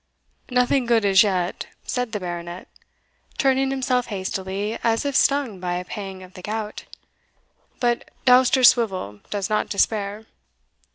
[0.49, 2.67] "Nothing good as yet," said the Baronet,
[3.37, 6.85] turning himself hastily, as if stung by a pang of the gout;
[7.79, 10.25] "but Dousterswivel does not despair."